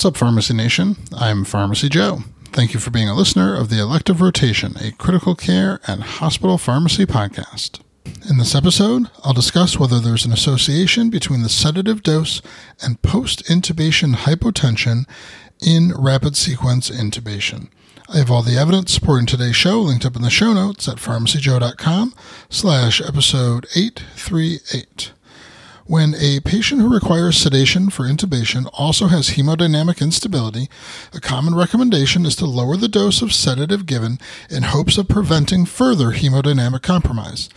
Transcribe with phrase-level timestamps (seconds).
[0.00, 0.96] What's up, Pharmacy Nation?
[1.14, 2.20] I'm Pharmacy Joe.
[2.52, 6.56] Thank you for being a listener of the Elective Rotation, a critical care and hospital
[6.56, 7.80] pharmacy podcast.
[8.26, 12.40] In this episode, I'll discuss whether there's an association between the sedative dose
[12.82, 15.06] and post intubation hypotension
[15.60, 17.68] in rapid sequence intubation.
[18.08, 20.96] I have all the evidence supporting today's show linked up in the show notes at
[20.96, 22.14] pharmacyjoe.com
[22.48, 25.12] slash episode 838.
[25.90, 30.70] When a patient who requires sedation for intubation also has hemodynamic instability,
[31.12, 35.66] a common recommendation is to lower the dose of sedative given in hopes of preventing
[35.66, 37.48] further hemodynamic compromise.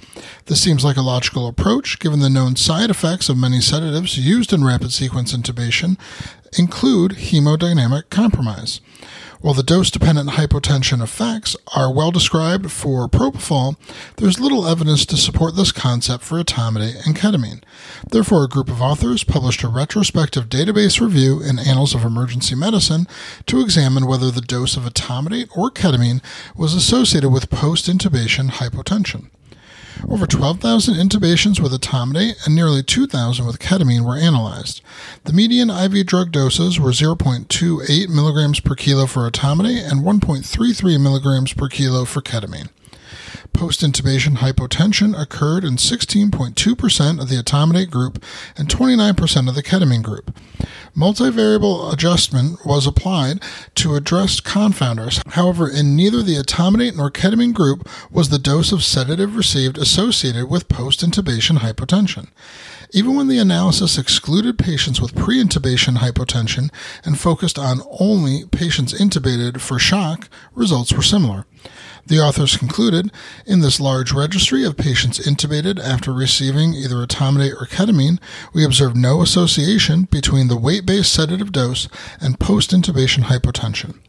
[0.47, 4.51] This seems like a logical approach given the known side effects of many sedatives used
[4.51, 5.99] in rapid sequence intubation
[6.57, 8.81] include hemodynamic compromise.
[9.43, 13.75] While the dose dependent hypotension effects are well described for propofol,
[14.15, 17.61] there's little evidence to support this concept for etomidate and ketamine.
[18.09, 23.05] Therefore, a group of authors published a retrospective database review in Annals of Emergency Medicine
[23.47, 26.21] to examine whether the dose of etomidate or ketamine
[26.55, 29.29] was associated with post intubation hypotension.
[30.09, 34.81] Over 12,000 intubations with etomidate and nearly 2,000 with ketamine were analyzed.
[35.23, 41.53] The median IV drug doses were 0.28 milligrams per kilo for etomidate and 1.33 milligrams
[41.53, 42.69] per kilo for ketamine.
[43.53, 48.23] Post intubation hypotension occurred in 16.2% of the etomidate group
[48.57, 50.35] and 29% of the ketamine group.
[50.95, 53.41] Multivariable adjustment was applied
[53.73, 55.25] to address confounders.
[55.33, 60.51] However, in neither the etomidate nor ketamine group was the dose of sedative received associated
[60.51, 62.27] with post intubation hypotension.
[62.91, 66.71] Even when the analysis excluded patients with pre intubation hypotension
[67.03, 71.47] and focused on only patients intubated for shock, results were similar.
[72.05, 73.11] The authors concluded
[73.45, 78.19] in this large registry of patients intubated after receiving either etomidate or ketamine,
[78.53, 81.87] we observed no association between the weight based sedative dose
[82.19, 83.99] and post intubation hypotension.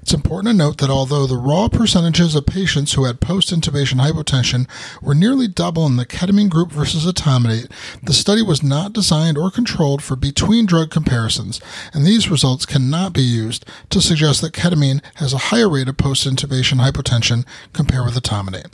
[0.00, 4.00] It's important to note that although the raw percentages of patients who had post intubation
[4.00, 4.68] hypotension
[5.00, 7.70] were nearly double in the ketamine group versus etomidate,
[8.02, 11.60] the study was not designed or controlled for between drug comparisons,
[11.92, 15.96] and these results cannot be used to suggest that ketamine has a higher rate of
[15.96, 18.70] post intubation hypotension compared with etomidate.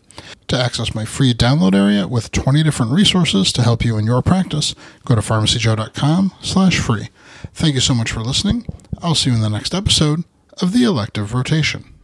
[0.49, 4.23] To access my free download area with 20 different resources to help you in your
[4.23, 4.75] practice,
[5.05, 7.11] go to pharmacyjoe.com slash free.
[7.53, 8.67] Thank you so much for listening.
[9.01, 10.25] I'll see you in the next episode
[10.61, 11.98] of the elective rotation.